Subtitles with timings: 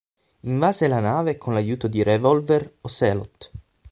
[0.51, 3.51] Invase la nave con l'aiuto di Revolver Ocelot.